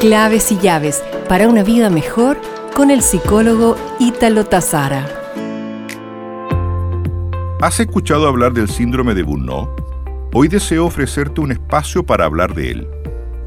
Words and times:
Claves 0.00 0.50
y 0.50 0.56
llaves 0.56 1.04
para 1.28 1.46
una 1.46 1.62
vida 1.62 1.90
mejor 1.90 2.40
con 2.74 2.90
el 2.90 3.02
psicólogo 3.02 3.76
Ítalo 3.98 4.46
Tazara. 4.46 5.06
¿Has 7.60 7.80
escuchado 7.80 8.26
hablar 8.26 8.54
del 8.54 8.70
síndrome 8.70 9.14
de 9.14 9.22
Burnout? 9.22 9.68
Hoy 10.32 10.48
deseo 10.48 10.86
ofrecerte 10.86 11.42
un 11.42 11.52
espacio 11.52 12.06
para 12.06 12.24
hablar 12.24 12.54
de 12.54 12.70
él. 12.70 12.88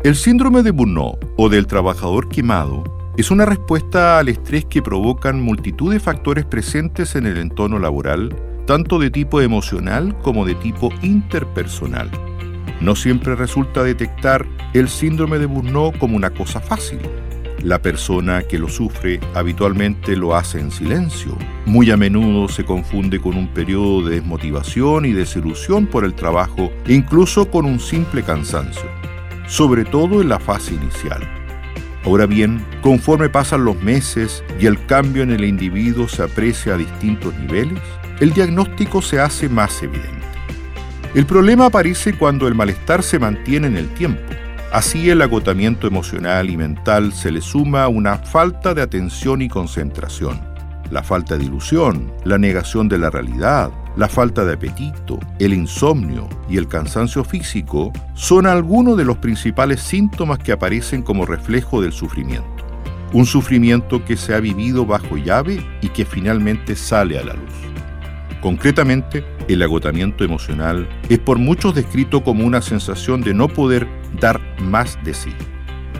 El 0.03 0.15
síndrome 0.15 0.61
de 0.61 0.69
Burnout 0.69 1.25
o 1.37 1.49
del 1.49 1.65
trabajador 1.65 2.29
quemado 2.29 2.83
es 3.17 3.31
una 3.31 3.47
respuesta 3.47 4.19
al 4.19 4.29
estrés 4.29 4.65
que 4.65 4.83
provocan 4.83 5.41
multitud 5.41 5.91
de 5.91 5.99
factores 5.99 6.45
presentes 6.45 7.15
en 7.15 7.25
el 7.25 7.39
entorno 7.39 7.79
laboral, 7.79 8.31
tanto 8.67 8.99
de 8.99 9.09
tipo 9.09 9.41
emocional 9.41 10.15
como 10.21 10.45
de 10.45 10.53
tipo 10.53 10.91
interpersonal. 11.01 12.11
No 12.83 12.97
siempre 12.97 13.37
resulta 13.37 13.81
detectar 13.81 14.45
el 14.73 14.89
síndrome 14.89 15.39
de 15.39 15.45
Burnout 15.45 15.97
como 15.97 16.17
una 16.17 16.31
cosa 16.31 16.59
fácil. 16.59 16.99
La 17.61 17.81
persona 17.81 18.43
que 18.43 18.59
lo 18.59 18.67
sufre 18.67 19.21
habitualmente 19.33 20.17
lo 20.17 20.35
hace 20.35 20.59
en 20.59 20.69
silencio. 20.69 21.37
Muy 21.65 21.91
a 21.91 21.95
menudo 21.95 22.49
se 22.49 22.65
confunde 22.65 23.21
con 23.21 23.37
un 23.37 23.47
periodo 23.47 24.05
de 24.05 24.15
desmotivación 24.15 25.05
y 25.05 25.13
desilusión 25.13 25.87
por 25.87 26.03
el 26.03 26.13
trabajo 26.13 26.73
incluso 26.85 27.49
con 27.49 27.63
un 27.63 27.79
simple 27.79 28.21
cansancio, 28.21 28.89
sobre 29.47 29.85
todo 29.85 30.21
en 30.21 30.27
la 30.27 30.39
fase 30.41 30.73
inicial. 30.73 31.21
Ahora 32.03 32.25
bien, 32.25 32.65
conforme 32.81 33.29
pasan 33.29 33.63
los 33.63 33.81
meses 33.81 34.43
y 34.59 34.65
el 34.65 34.85
cambio 34.87 35.23
en 35.23 35.31
el 35.31 35.45
individuo 35.45 36.09
se 36.09 36.23
aprecia 36.23 36.73
a 36.73 36.77
distintos 36.77 37.33
niveles, 37.35 37.79
el 38.19 38.33
diagnóstico 38.33 39.01
se 39.01 39.21
hace 39.21 39.47
más 39.47 39.81
evidente. 39.81 40.22
El 41.13 41.27
problema 41.27 41.67
aparece 41.67 42.17
cuando 42.17 42.47
el 42.47 42.55
malestar 42.55 43.03
se 43.03 43.19
mantiene 43.19 43.67
en 43.67 43.77
el 43.77 43.87
tiempo. 43.93 44.33
Así 44.71 45.11
el 45.11 45.21
agotamiento 45.21 45.85
emocional 45.85 46.49
y 46.49 46.57
mental 46.57 47.13
se 47.13 47.31
le 47.31 47.39
suma 47.39 47.87
una 47.87 48.17
falta 48.17 48.73
de 48.73 48.81
atención 48.81 49.43
y 49.43 49.47
concentración, 49.47 50.41
la 50.89 51.03
falta 51.03 51.37
de 51.37 51.43
ilusión, 51.43 52.11
la 52.25 52.39
negación 52.39 52.89
de 52.89 52.97
la 52.97 53.11
realidad, 53.11 53.69
la 53.95 54.09
falta 54.09 54.43
de 54.43 54.53
apetito, 54.53 55.19
el 55.37 55.53
insomnio 55.53 56.27
y 56.49 56.57
el 56.57 56.67
cansancio 56.67 57.23
físico 57.23 57.93
son 58.15 58.47
algunos 58.47 58.97
de 58.97 59.05
los 59.05 59.17
principales 59.17 59.81
síntomas 59.81 60.39
que 60.39 60.51
aparecen 60.51 61.03
como 61.03 61.27
reflejo 61.27 61.79
del 61.79 61.93
sufrimiento. 61.93 62.49
Un 63.13 63.27
sufrimiento 63.27 64.03
que 64.03 64.17
se 64.17 64.33
ha 64.33 64.39
vivido 64.39 64.87
bajo 64.87 65.17
llave 65.17 65.63
y 65.81 65.89
que 65.89 66.05
finalmente 66.05 66.75
sale 66.75 67.19
a 67.19 67.23
la 67.23 67.35
luz. 67.35 67.53
Concretamente, 68.41 69.23
el 69.47 69.61
agotamiento 69.61 70.23
emocional 70.23 70.87
es 71.09 71.19
por 71.19 71.37
muchos 71.37 71.75
descrito 71.75 72.23
como 72.23 72.45
una 72.45 72.61
sensación 72.61 73.21
de 73.21 73.33
no 73.33 73.47
poder 73.47 73.87
dar 74.19 74.39
más 74.61 74.97
de 75.03 75.13
sí, 75.13 75.33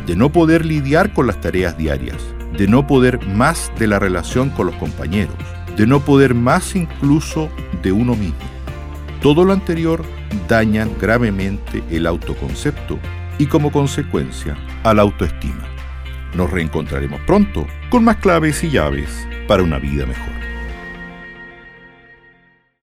de 0.05 0.15
no 0.15 0.31
poder 0.31 0.65
lidiar 0.65 1.13
con 1.13 1.27
las 1.27 1.41
tareas 1.41 1.77
diarias, 1.77 2.17
de 2.57 2.67
no 2.67 2.87
poder 2.87 3.25
más 3.27 3.71
de 3.79 3.87
la 3.87 3.99
relación 3.99 4.49
con 4.49 4.67
los 4.67 4.75
compañeros, 4.75 5.35
de 5.77 5.87
no 5.87 5.99
poder 5.99 6.33
más 6.33 6.75
incluso 6.75 7.49
de 7.81 7.91
uno 7.91 8.15
mismo. 8.15 8.35
Todo 9.21 9.45
lo 9.45 9.53
anterior 9.53 10.03
daña 10.47 10.87
gravemente 10.99 11.83
el 11.89 12.07
autoconcepto 12.07 12.99
y 13.39 13.45
como 13.47 13.71
consecuencia 13.71 14.57
a 14.83 14.93
la 14.93 15.01
autoestima. 15.01 15.63
Nos 16.35 16.49
reencontraremos 16.49 17.21
pronto 17.21 17.65
con 17.89 18.03
más 18.03 18.17
claves 18.17 18.63
y 18.63 18.71
llaves 18.71 19.27
para 19.47 19.63
una 19.63 19.79
vida 19.79 20.05
mejor. 20.05 20.52